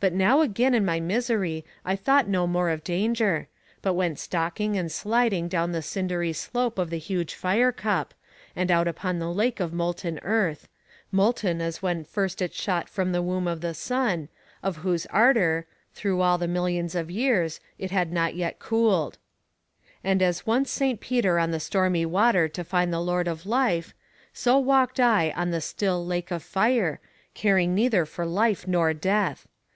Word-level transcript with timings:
But 0.00 0.12
now 0.12 0.42
again 0.42 0.74
in 0.74 0.84
my 0.84 1.00
misery 1.00 1.64
I 1.84 1.96
thought 1.96 2.28
no 2.28 2.46
more 2.46 2.70
of 2.70 2.84
danger, 2.84 3.48
but 3.82 3.94
went 3.94 4.20
stalking 4.20 4.76
and 4.78 4.92
sliding 4.92 5.48
down 5.48 5.72
the 5.72 5.82
slipery 5.82 6.32
slope 6.32 6.78
of 6.78 6.88
the 6.90 6.98
huge 6.98 7.34
fire 7.34 7.72
cup, 7.72 8.14
and 8.54 8.70
out 8.70 8.86
upon 8.86 9.18
the 9.18 9.32
lake 9.32 9.58
of 9.58 9.72
molten 9.72 10.20
earth 10.22 10.68
molten 11.10 11.60
as 11.60 11.82
when 11.82 12.04
first 12.04 12.40
it 12.40 12.54
shot 12.54 12.88
from 12.88 13.10
the 13.10 13.22
womb 13.22 13.48
of 13.48 13.60
the 13.60 13.74
sun, 13.74 14.28
of 14.62 14.76
whose 14.76 15.04
ardour, 15.06 15.66
through 15.92 16.20
all 16.20 16.38
the 16.38 16.46
millions 16.46 16.94
of 16.94 17.10
years, 17.10 17.58
it 17.76 17.90
had 17.90 18.12
not 18.12 18.36
yet 18.36 18.60
cooled. 18.60 19.18
And 20.04 20.22
as 20.22 20.46
once 20.46 20.70
St. 20.70 21.00
Peter 21.00 21.40
on 21.40 21.50
the 21.50 21.58
stormy 21.58 22.06
water 22.06 22.46
to 22.46 22.62
find 22.62 22.92
the 22.92 23.00
Lord 23.00 23.26
of 23.26 23.46
Life, 23.46 23.94
so 24.32 24.58
walked 24.60 25.00
I 25.00 25.32
on 25.32 25.50
the 25.50 25.60
still 25.60 26.06
lake 26.06 26.30
of 26.30 26.44
fire, 26.44 27.00
caring 27.34 27.74
neither 27.74 28.06
for 28.06 28.24
life 28.24 28.68
nor 28.68 28.94
death. 28.94 29.48